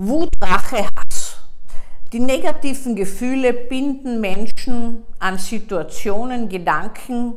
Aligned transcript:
Wut, 0.00 0.28
Rache, 0.40 0.86
Hass. 0.96 1.38
Die 2.12 2.20
negativen 2.20 2.94
Gefühle 2.94 3.52
binden 3.52 4.20
Menschen 4.20 5.02
an 5.18 5.38
Situationen, 5.38 6.48
Gedanken, 6.48 7.36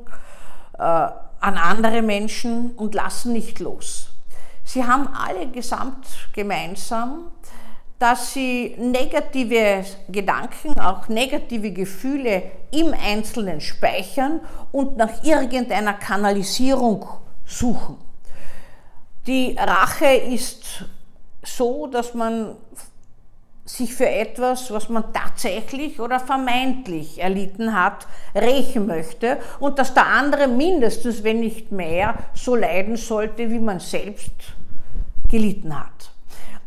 äh, 0.78 0.84
an 0.84 1.58
andere 1.58 2.04
Menschen 2.04 2.70
und 2.74 2.94
lassen 2.94 3.34
nicht 3.34 3.60
los. 3.60 4.12
Sie 4.64 4.86
haben 4.86 5.08
alle 5.08 5.48
gesamt 5.48 6.06
gemeinsam, 6.34 7.32
dass 7.98 8.34
sie 8.34 8.76
negative 8.78 9.84
Gedanken, 10.10 10.80
auch 10.80 11.08
negative 11.08 11.72
Gefühle 11.72 12.44
im 12.70 12.94
Einzelnen 12.94 13.60
speichern 13.60 14.40
und 14.72 14.98
nach 14.98 15.24
irgendeiner 15.24 15.94
Kanalisierung 15.94 17.08
suchen. 17.44 17.98
Die 19.26 19.56
Rache 19.60 20.06
ist 20.06 20.86
so, 21.44 21.88
dass 21.88 22.14
man 22.14 22.56
sich 23.66 23.94
für 23.94 24.10
etwas, 24.10 24.72
was 24.72 24.90
man 24.90 25.14
tatsächlich 25.14 26.00
oder 26.00 26.20
vermeintlich 26.20 27.22
erlitten 27.22 27.74
hat, 27.74 28.08
rächen 28.36 28.88
möchte 28.88 29.38
und 29.60 29.80
dass 29.80 29.94
der 29.94 30.08
andere 30.08 30.48
mindestens, 30.48 31.24
wenn 31.24 31.40
nicht 31.40 31.72
mehr, 31.72 32.16
so 32.34 32.56
leiden 32.56 32.98
sollte, 32.98 33.50
wie 33.50 33.60
man 33.60 33.80
selbst 33.80 34.32
gelitten 35.30 35.78
hat. 35.78 36.12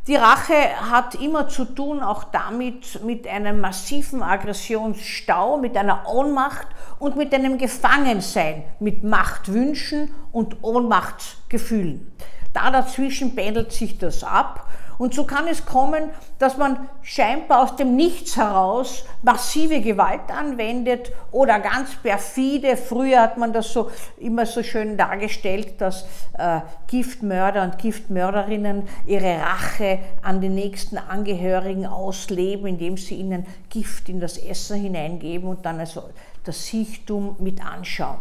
Die 0.06 0.16
Rache 0.16 0.54
hat 0.90 1.14
immer 1.14 1.48
zu 1.48 1.64
tun 1.64 2.02
auch 2.02 2.24
damit 2.24 3.02
mit 3.04 3.26
einem 3.26 3.60
massiven 3.60 4.22
Aggressionsstau, 4.22 5.56
mit 5.56 5.78
einer 5.78 6.06
Ohnmacht 6.06 6.66
und 6.98 7.16
mit 7.16 7.32
einem 7.34 7.56
Gefangensein, 7.56 8.64
mit 8.80 9.02
Machtwünschen 9.02 10.10
und 10.30 10.62
Ohnmachtsgefühlen. 10.62 12.12
Da 12.54 12.70
dazwischen 12.70 13.34
pendelt 13.34 13.72
sich 13.72 13.98
das 13.98 14.24
ab 14.24 14.66
und 14.96 15.14
so 15.14 15.24
kann 15.24 15.48
es 15.48 15.66
kommen, 15.66 16.10
dass 16.38 16.56
man 16.56 16.88
scheinbar 17.02 17.62
aus 17.62 17.76
dem 17.76 17.96
Nichts 17.96 18.36
heraus 18.36 19.04
massive 19.22 19.80
Gewalt 19.80 20.30
anwendet 20.30 21.12
oder 21.32 21.58
ganz 21.58 21.96
perfide. 21.96 22.76
Früher 22.76 23.20
hat 23.20 23.36
man 23.36 23.52
das 23.52 23.72
so 23.72 23.90
immer 24.18 24.46
so 24.46 24.62
schön 24.62 24.96
dargestellt, 24.96 25.80
dass 25.80 26.04
äh, 26.38 26.60
Giftmörder 26.86 27.64
und 27.64 27.78
Giftmörderinnen 27.78 28.84
ihre 29.06 29.40
Rache 29.40 29.98
an 30.22 30.40
die 30.40 30.48
nächsten 30.48 30.98
Angehörigen 30.98 31.86
ausleben, 31.86 32.66
indem 32.66 32.96
sie 32.96 33.16
ihnen 33.16 33.46
Gift 33.70 34.08
in 34.08 34.20
das 34.20 34.38
Essen 34.38 34.80
hineingeben 34.80 35.48
und 35.48 35.66
dann 35.66 35.80
also 35.80 36.04
das 36.44 36.66
Siechtum 36.66 37.36
mit 37.40 37.64
anschauen. 37.64 38.18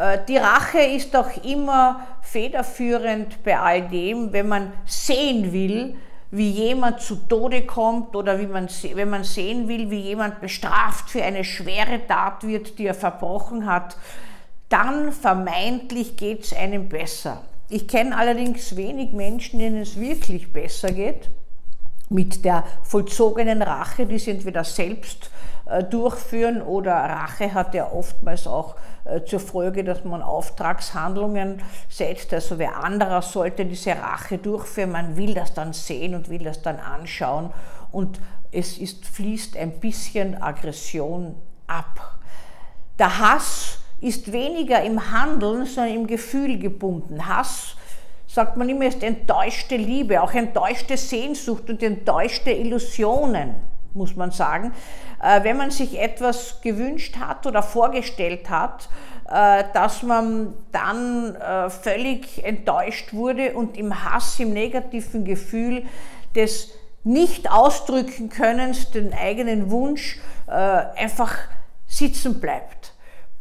Äh, 0.00 0.18
die 0.26 0.38
Rache 0.38 0.80
ist 0.80 1.14
auch 1.14 1.30
immer 1.44 2.06
federführend 2.22 3.44
bei 3.44 3.58
all 3.58 3.88
dem, 3.88 4.32
wenn 4.32 4.48
man 4.48 4.72
sehen 4.86 5.52
will, 5.52 5.96
wie 6.30 6.50
jemand 6.50 7.00
zu 7.00 7.16
Tode 7.16 7.66
kommt 7.66 8.16
oder 8.16 8.38
wie 8.38 8.46
man, 8.46 8.68
wenn 8.94 9.10
man 9.10 9.24
sehen 9.24 9.68
will, 9.68 9.90
wie 9.90 10.00
jemand 10.00 10.40
bestraft 10.40 11.10
für 11.10 11.22
eine 11.22 11.44
schwere 11.44 12.06
Tat 12.06 12.46
wird, 12.46 12.78
die 12.78 12.86
er 12.86 12.94
verbrochen 12.94 13.66
hat, 13.66 13.96
dann 14.68 15.12
vermeintlich 15.12 16.16
geht 16.16 16.44
es 16.44 16.54
einem 16.54 16.88
besser. 16.88 17.42
Ich 17.68 17.88
kenne 17.88 18.16
allerdings 18.16 18.76
wenig 18.76 19.12
Menschen, 19.12 19.58
denen 19.58 19.82
es 19.82 19.98
wirklich 19.98 20.52
besser 20.52 20.92
geht 20.92 21.28
mit 22.08 22.44
der 22.44 22.64
vollzogenen 22.84 23.62
Rache, 23.62 24.06
die 24.06 24.18
sie 24.18 24.32
entweder 24.32 24.64
selbst 24.64 25.30
durchführen 25.84 26.62
oder 26.62 26.92
Rache 26.92 27.54
hat 27.54 27.74
ja 27.74 27.90
oftmals 27.90 28.46
auch 28.46 28.74
äh, 29.04 29.24
zur 29.24 29.40
Folge, 29.40 29.84
dass 29.84 30.04
man 30.04 30.22
Auftragshandlungen 30.22 31.62
setzt. 31.88 32.34
Also 32.34 32.58
wer 32.58 32.82
anderer 32.82 33.22
sollte 33.22 33.64
diese 33.64 33.92
Rache 33.92 34.38
durchführen, 34.38 34.92
man 34.92 35.16
will 35.16 35.34
das 35.34 35.54
dann 35.54 35.72
sehen 35.72 36.14
und 36.14 36.28
will 36.28 36.44
das 36.44 36.62
dann 36.62 36.78
anschauen 36.78 37.52
und 37.92 38.20
es 38.52 38.78
ist, 38.78 39.06
fließt 39.06 39.56
ein 39.56 39.78
bisschen 39.78 40.40
Aggression 40.42 41.36
ab. 41.66 42.18
Der 42.98 43.18
Hass 43.18 43.78
ist 44.00 44.32
weniger 44.32 44.82
im 44.82 45.12
Handeln, 45.12 45.66
sondern 45.66 45.94
im 45.94 46.06
Gefühl 46.06 46.58
gebunden. 46.58 47.26
Hass 47.26 47.76
sagt 48.26 48.56
man 48.56 48.68
immer, 48.68 48.86
ist 48.86 49.02
enttäuschte 49.02 49.76
Liebe, 49.76 50.22
auch 50.22 50.32
enttäuschte 50.32 50.96
Sehnsucht 50.96 51.68
und 51.68 51.82
enttäuschte 51.82 52.50
Illusionen, 52.50 53.54
muss 53.94 54.16
man 54.16 54.30
sagen. 54.30 54.72
Äh, 55.22 55.44
wenn 55.44 55.56
man 55.56 55.70
sich 55.70 55.98
etwas 56.00 56.60
gewünscht 56.62 57.16
hat 57.18 57.46
oder 57.46 57.62
vorgestellt 57.62 58.48
hat, 58.48 58.88
äh, 59.28 59.64
dass 59.72 60.02
man 60.02 60.54
dann 60.72 61.34
äh, 61.36 61.70
völlig 61.70 62.44
enttäuscht 62.44 63.12
wurde 63.12 63.54
und 63.54 63.76
im 63.76 64.04
Hass, 64.04 64.38
im 64.40 64.52
negativen 64.52 65.24
Gefühl 65.24 65.84
des 66.34 66.72
nicht 67.02 67.50
ausdrücken 67.50 68.28
Könnens, 68.28 68.90
den 68.90 69.14
eigenen 69.14 69.70
Wunsch 69.70 70.18
einfach 70.46 71.34
sitzen 71.86 72.40
bleibt. 72.40 72.79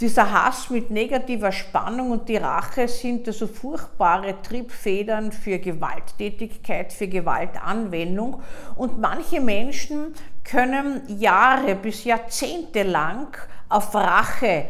Dieser 0.02 0.32
Hass 0.32 0.70
mit 0.70 0.92
negativer 0.92 1.52
Spannung 1.52 2.12
und 2.12 2.30
die 2.30 2.38
Rache 2.38 2.88
sind 2.88 3.28
also 3.28 3.48
furchtbare 3.48 4.42
Triebfedern 4.42 5.34
für 5.34 5.60
Gewalttätigkeit, 5.60 6.94
für 6.94 7.10
Gewaltanwendung. 7.10 8.42
Und 8.78 8.98
manche 9.02 9.42
Menschen 9.42 10.16
können 10.46 11.02
Jahre 11.20 11.76
bis 11.76 12.06
Jahrzehnte 12.06 12.84
lang 12.84 13.38
auf 13.68 13.94
Rache 13.94 14.68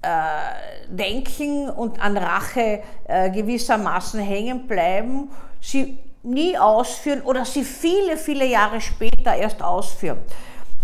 äh, 0.00 0.08
denken 0.88 1.68
und 1.68 2.00
an 2.00 2.16
Rache 2.16 2.82
äh, 3.06 3.30
gewissermaßen 3.30 4.18
hängen 4.18 4.66
bleiben, 4.66 5.28
sie 5.60 5.98
nie 6.22 6.56
ausführen 6.56 7.20
oder 7.20 7.44
sie 7.44 7.64
viele, 7.64 8.16
viele 8.16 8.46
Jahre 8.46 8.80
später 8.80 9.34
erst 9.34 9.62
ausführen. 9.62 10.18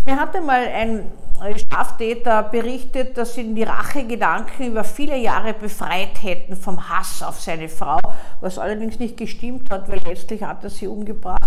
Mir 0.05 0.19
hatte 0.19 0.39
mal 0.39 0.67
ein 0.67 1.11
Straftäter 1.57 2.43
berichtet, 2.43 3.17
dass 3.17 3.37
ihn 3.37 3.55
die 3.55 3.63
Rachegedanken 3.63 4.67
über 4.67 4.83
viele 4.83 5.17
Jahre 5.17 5.53
befreit 5.53 6.21
hätten 6.21 6.55
vom 6.55 6.89
Hass 6.89 7.21
auf 7.23 7.39
seine 7.39 7.69
Frau, 7.69 7.99
was 8.41 8.57
allerdings 8.57 8.99
nicht 8.99 9.17
gestimmt 9.17 9.69
hat, 9.69 9.89
weil 9.89 9.99
letztlich 9.99 10.43
hat 10.43 10.63
er 10.63 10.69
sie 10.69 10.87
umgebracht. 10.87 11.39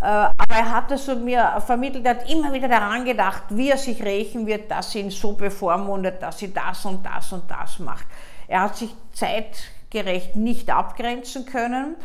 Äh, 0.00 0.04
aber 0.04 0.54
er 0.54 0.70
hat 0.70 0.90
es 0.90 1.06
mir 1.08 1.60
vermittelt, 1.64 2.04
er 2.04 2.16
hat 2.16 2.30
immer 2.30 2.52
wieder 2.52 2.68
daran 2.68 3.04
gedacht, 3.04 3.44
wie 3.50 3.70
er 3.70 3.78
sich 3.78 4.02
rächen 4.02 4.46
wird, 4.46 4.70
dass 4.70 4.92
sie 4.92 5.00
ihn 5.00 5.10
so 5.10 5.32
bevormundet, 5.32 6.22
dass 6.22 6.38
sie 6.38 6.52
das 6.52 6.84
und 6.84 7.04
das 7.04 7.32
und 7.32 7.50
das 7.50 7.78
macht. 7.78 8.06
Er 8.46 8.62
hat 8.62 8.76
sich 8.76 8.94
Zeit 9.12 9.58
gerecht 9.90 10.36
nicht 10.36 10.70
abgrenzen 10.70 11.46
können. 11.46 11.96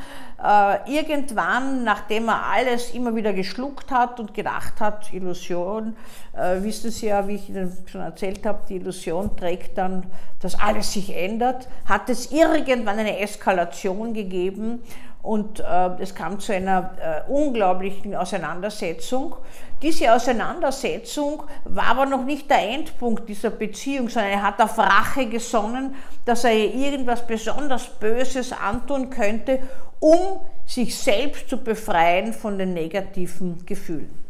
Äh, 0.41 0.91
irgendwann, 0.91 1.83
nachdem 1.83 2.29
er 2.29 2.45
alles 2.45 2.91
immer 2.91 3.15
wieder 3.15 3.33
geschluckt 3.33 3.91
hat 3.91 4.19
und 4.19 4.33
gedacht 4.33 4.79
hat, 4.79 5.13
Illusion, 5.13 5.95
äh, 6.33 6.61
wissen 6.63 6.91
Sie 6.91 7.07
ja, 7.07 7.27
wie 7.27 7.35
ich 7.35 7.49
Ihnen 7.49 7.75
schon 7.85 8.01
erzählt 8.01 8.45
habe, 8.45 8.61
die 8.67 8.75
Illusion 8.75 9.35
trägt 9.35 9.77
dann, 9.77 10.05
dass 10.39 10.59
alles 10.59 10.93
sich 10.93 11.15
ändert, 11.15 11.67
hat 11.85 12.09
es 12.09 12.31
irgendwann 12.31 12.99
eine 12.99 13.19
Eskalation 13.19 14.13
gegeben 14.13 14.81
und 15.23 15.61
äh, 15.61 15.89
es 15.99 16.13
kam 16.13 16.39
zu 16.39 16.53
einer 16.53 17.23
äh, 17.27 17.31
unglaublichen 17.31 18.13
Auseinandersetzung. 18.13 19.37
Diese 19.81 20.13
Auseinandersetzung 20.13 21.43
war 21.63 21.85
aber 21.85 22.05
noch 22.05 22.25
nicht 22.25 22.49
der 22.49 22.69
Endpunkt 22.69 23.27
dieser 23.27 23.49
Beziehung, 23.49 24.09
sondern 24.09 24.31
er 24.31 24.43
hat 24.43 24.61
auf 24.61 24.77
Rache 24.77 25.25
gesonnen, 25.27 25.95
dass 26.25 26.43
er 26.43 26.53
ihr 26.53 26.73
irgendwas 26.73 27.25
besonders 27.25 27.87
Böses 27.87 28.51
antun 28.51 29.09
könnte, 29.09 29.59
um 29.99 30.41
sich 30.65 30.97
selbst 30.97 31.49
zu 31.49 31.57
befreien 31.57 32.33
von 32.33 32.57
den 32.57 32.73
negativen 32.73 33.65
Gefühlen 33.65 34.22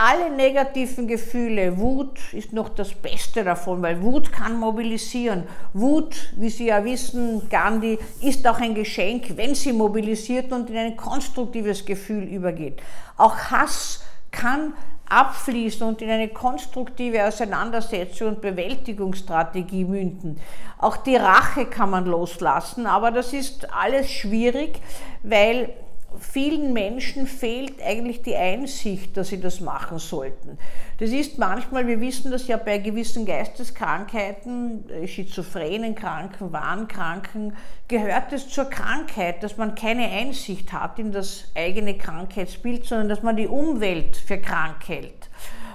alle 0.00 0.30
negativen 0.30 1.06
Gefühle, 1.06 1.76
Wut 1.76 2.18
ist 2.32 2.54
noch 2.54 2.70
das 2.70 2.94
Beste 2.94 3.44
davon, 3.44 3.82
weil 3.82 4.00
Wut 4.00 4.32
kann 4.32 4.58
mobilisieren. 4.58 5.44
Wut, 5.74 6.32
wie 6.36 6.48
Sie 6.48 6.68
ja 6.68 6.82
wissen, 6.82 7.46
Gandhi, 7.50 7.98
ist 8.22 8.48
auch 8.48 8.58
ein 8.58 8.74
Geschenk, 8.74 9.36
wenn 9.36 9.54
sie 9.54 9.74
mobilisiert 9.74 10.52
und 10.52 10.70
in 10.70 10.78
ein 10.78 10.96
konstruktives 10.96 11.84
Gefühl 11.84 12.22
übergeht. 12.22 12.80
Auch 13.18 13.36
Hass 13.50 14.02
kann 14.30 14.72
abfließen 15.06 15.86
und 15.86 16.00
in 16.00 16.08
eine 16.08 16.28
konstruktive 16.28 17.22
Auseinandersetzung 17.26 18.28
und 18.28 18.40
Bewältigungsstrategie 18.40 19.84
münden. 19.84 20.40
Auch 20.78 20.96
die 20.96 21.16
Rache 21.16 21.66
kann 21.66 21.90
man 21.90 22.06
loslassen, 22.06 22.86
aber 22.86 23.10
das 23.10 23.34
ist 23.34 23.70
alles 23.70 24.10
schwierig, 24.10 24.80
weil 25.22 25.74
vielen 26.18 26.72
Menschen 26.72 27.26
fehlt 27.26 27.82
eigentlich 27.82 28.22
die 28.22 28.36
Einsicht, 28.36 29.16
dass 29.16 29.28
sie 29.28 29.40
das 29.40 29.60
machen 29.60 29.98
sollten. 29.98 30.58
Das 30.98 31.10
ist 31.10 31.38
manchmal, 31.38 31.86
wir 31.86 32.00
wissen 32.00 32.30
das 32.30 32.46
ja 32.46 32.56
bei 32.56 32.78
gewissen 32.78 33.24
Geisteskrankheiten, 33.26 34.88
äh, 34.90 35.06
schizophrenen 35.06 35.94
Kranken, 35.94 36.52
Wahnkranken, 36.52 37.56
gehört 37.88 38.32
es 38.32 38.48
zur 38.48 38.66
Krankheit, 38.66 39.42
dass 39.42 39.56
man 39.56 39.74
keine 39.74 40.10
Einsicht 40.10 40.72
hat 40.72 40.98
in 40.98 41.12
das 41.12 41.44
eigene 41.54 41.96
Krankheitsbild, 41.96 42.84
sondern 42.84 43.08
dass 43.08 43.22
man 43.22 43.36
die 43.36 43.48
Umwelt 43.48 44.16
für 44.16 44.38
krank 44.38 44.88
hält. 44.88 45.30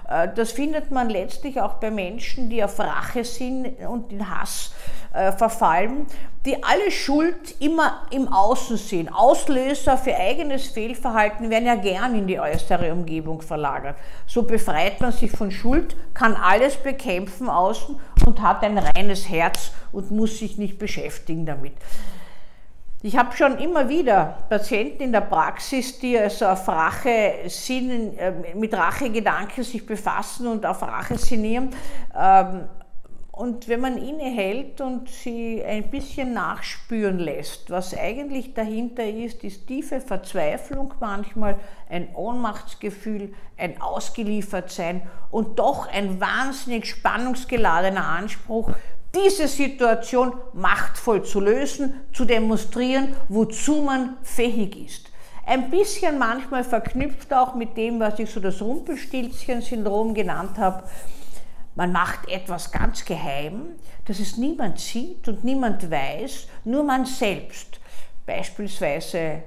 Äh, 0.08 0.30
das 0.34 0.52
findet 0.52 0.92
man 0.92 1.10
letztlich 1.10 1.60
auch 1.60 1.76
bei 1.76 1.92
Menschen, 1.92 2.50
die 2.50 2.64
auf 2.64 2.80
Rache 2.80 3.24
sind 3.24 3.80
und 3.88 4.12
in 4.12 4.30
Hass 4.30 4.74
äh, 5.14 5.32
verfallen, 5.32 6.06
die 6.46 6.64
alle 6.64 6.92
Schuld 6.92 7.56
immer 7.60 8.02
im 8.12 8.28
Außen 8.28 8.78
sehen. 8.78 9.10
Auslöser 9.12 9.98
für 9.98 10.16
eigenes 10.16 10.68
Fehlverhalten 10.68 11.50
werden 11.50 11.66
ja 11.66 11.76
gern 11.76 12.16
in 12.16 12.28
die 12.28 12.40
äußere 12.40 12.92
Umgebung 12.92 13.42
verlagert. 13.42 13.96
So 14.28 14.44
befreit 14.44 15.02
man 15.02 15.12
sich 15.12 15.32
von 15.32 15.52
Schuld, 15.52 15.96
kann 16.14 16.36
alles 16.36 16.76
bekämpfen 16.76 17.50
außen 17.50 18.00
und 18.26 18.42
hat 18.42 18.64
ein 18.64 18.78
reines 18.78 19.30
Herz 19.30 19.72
und 19.92 20.12
muss 20.12 20.38
sich 20.38 20.58
nicht 20.58 20.78
beschäftigen 20.78 21.46
damit. 21.46 21.74
Ich 23.06 23.16
habe 23.16 23.38
schon 23.38 23.60
immer 23.60 23.88
wieder 23.88 24.36
Patienten 24.50 25.04
in 25.04 25.12
der 25.12 25.22
Praxis, 25.22 26.00
die 26.00 26.18
also 26.18 26.48
auf 26.48 26.68
Rache 26.68 27.36
sinnen, 27.46 28.18
äh, 28.18 28.34
mit 28.56 28.74
Rachegedanken 28.74 29.64
sich 29.64 29.86
befassen 29.86 30.48
und 30.48 30.66
auf 30.66 30.82
Rache 30.82 31.16
sinnieren. 31.16 31.70
Ähm, 32.20 32.62
und 33.32 33.68
wenn 33.68 33.82
man 33.82 33.98
innehält 33.98 34.82
und 34.82 35.08
sie 35.08 35.64
ein 35.64 35.92
bisschen 35.92 36.34
nachspüren 36.34 37.20
lässt, 37.20 37.70
was 37.70 37.96
eigentlich 37.96 38.56
dahinter 38.56 39.06
ist, 39.06 39.44
ist 39.44 39.68
tiefe 39.68 40.02
Verzweiflung 40.02 40.92
manchmal, 41.00 41.60
ein 41.88 42.08
Ohnmachtsgefühl, 42.16 43.36
ein 43.56 43.80
Ausgeliefertsein 43.82 45.04
und 45.30 45.60
doch 45.60 45.88
ein 45.94 46.20
wahnsinnig 46.20 46.88
spannungsgeladener 46.88 48.04
Anspruch, 48.04 48.72
diese 49.16 49.48
Situation 49.48 50.34
machtvoll 50.54 51.24
zu 51.24 51.40
lösen, 51.40 52.02
zu 52.14 52.26
demonstrieren, 52.26 53.16
wozu 53.30 53.82
man 53.82 54.18
fähig 54.24 54.76
ist. 54.76 55.12
Ein 55.46 55.70
bisschen 55.70 56.18
manchmal 56.18 56.64
verknüpft 56.64 57.34
auch 57.34 57.56
mit 57.56 57.78
dem, 57.78 58.00
was 58.00 58.20
ich 58.20 58.30
so 58.30 58.40
das 58.40 58.62
Rumpelstilzchen-Syndrom 58.62 60.14
genannt 60.14 60.58
habe. 60.58 60.84
Man 61.76 61.92
macht 61.92 62.28
etwas 62.30 62.72
ganz 62.72 63.06
geheim, 63.06 63.76
dass 64.06 64.20
es 64.20 64.38
niemand 64.38 64.80
sieht 64.80 65.28
und 65.28 65.44
niemand 65.44 65.90
weiß, 65.90 66.48
nur 66.64 66.84
man 66.84 67.06
selbst. 67.06 67.80
Beispielsweise, 68.26 69.18
äh, 69.18 69.42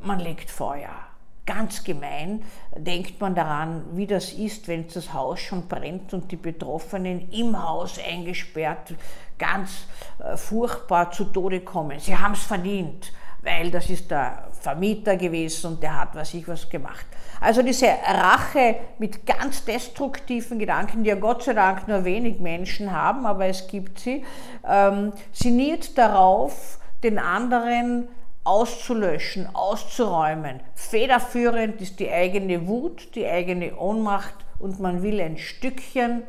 man 0.00 0.20
legt 0.20 0.50
Feuer 0.50 1.11
Ganz 1.44 1.82
gemein 1.82 2.44
denkt 2.76 3.20
man 3.20 3.34
daran, 3.34 3.84
wie 3.94 4.06
das 4.06 4.32
ist, 4.32 4.68
wenn 4.68 4.86
das 4.86 5.12
Haus 5.12 5.40
schon 5.40 5.66
brennt 5.66 6.14
und 6.14 6.30
die 6.30 6.36
Betroffenen 6.36 7.30
im 7.32 7.60
Haus 7.60 7.98
eingesperrt 7.98 8.94
ganz 9.38 9.86
äh, 10.20 10.36
furchtbar 10.36 11.10
zu 11.10 11.24
Tode 11.24 11.60
kommen. 11.60 11.98
Sie 11.98 12.16
haben 12.16 12.34
es 12.34 12.44
verdient, 12.44 13.12
weil 13.42 13.72
das 13.72 13.90
ist 13.90 14.08
der 14.12 14.50
Vermieter 14.52 15.16
gewesen 15.16 15.72
und 15.72 15.82
der 15.82 16.00
hat 16.00 16.14
was 16.14 16.32
ich 16.32 16.46
was 16.46 16.70
gemacht. 16.70 17.06
Also 17.40 17.62
diese 17.62 17.88
Rache 17.88 18.76
mit 18.98 19.26
ganz 19.26 19.64
destruktiven 19.64 20.60
Gedanken, 20.60 21.02
die 21.02 21.10
ja 21.10 21.16
Gott 21.16 21.42
sei 21.42 21.54
Dank 21.54 21.88
nur 21.88 22.04
wenig 22.04 22.38
Menschen 22.38 22.92
haben, 22.92 23.26
aber 23.26 23.46
es 23.46 23.66
gibt 23.66 23.98
sie, 23.98 24.24
ähm, 24.64 25.12
sinniert 25.32 25.98
darauf, 25.98 26.78
den 27.02 27.18
anderen 27.18 28.06
auszulöschen, 28.44 29.54
auszuräumen. 29.54 30.60
Federführend 30.74 31.80
ist 31.80 32.00
die 32.00 32.10
eigene 32.10 32.66
Wut, 32.66 33.14
die 33.14 33.26
eigene 33.26 33.76
Ohnmacht 33.76 34.34
und 34.58 34.80
man 34.80 35.02
will 35.02 35.20
ein 35.20 35.38
Stückchen 35.38 36.22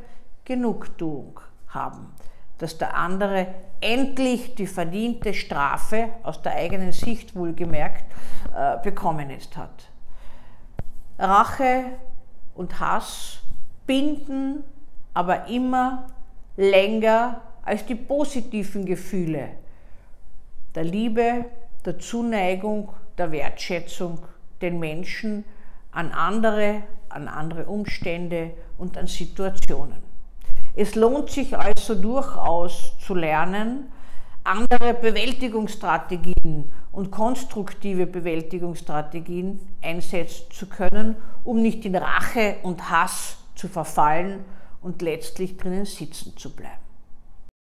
Genugtuung 0.46 1.40
haben, 1.68 2.14
dass 2.58 2.78
der 2.78 2.96
andere 2.96 3.48
endlich 3.82 4.56
die 4.56 4.68
verdiente 4.68 5.34
Strafe 5.34 6.10
aus 6.24 6.42
der 6.42 6.54
eigenen 6.54 6.92
Sicht 6.92 7.36
wohlgemerkt 7.36 8.06
äh, 8.56 8.78
bekommen 8.84 9.30
ist 9.30 9.58
hat. 9.58 9.90
Rache 11.18 11.86
und 12.56 12.80
Hass 12.80 13.40
binden 13.86 14.64
aber 15.14 15.48
immer 15.48 16.08
länger 16.58 17.42
als 17.64 17.86
die 17.86 17.96
positiven 17.96 18.86
Gefühle 18.86 19.50
der 20.76 20.84
Liebe, 20.84 21.46
der 21.86 22.00
Zuneigung, 22.00 22.90
der 23.18 23.32
Wertschätzung 23.32 24.20
den 24.62 24.80
Menschen 24.80 25.46
an 25.92 26.12
andere, 26.12 26.84
an 27.10 27.28
andere 27.28 27.66
Umstände 27.66 28.52
und 28.78 28.98
an 28.98 29.08
Situationen. 29.08 30.02
Es 30.76 30.96
lohnt 30.96 31.30
sich 31.30 31.56
also 31.56 31.94
durchaus 31.94 32.98
zu 33.00 33.14
lernen, 33.14 33.92
andere 34.44 34.94
Bewältigungsstrategien 34.96 36.72
und 36.92 37.12
konstruktive 37.12 38.08
Bewältigungsstrategien 38.08 39.60
einsetzen 39.82 40.52
zu 40.52 40.68
können, 40.68 41.16
um 41.44 41.62
nicht 41.62 41.86
in 41.86 41.96
Rache 41.96 42.58
und 42.64 42.90
Hass 42.90 43.38
zu 43.56 43.68
verfallen 43.68 44.44
und 44.82 45.02
letztlich 45.02 45.58
drinnen 45.58 45.86
sitzen 45.86 46.36
zu 46.36 46.54
bleiben. 46.54 46.83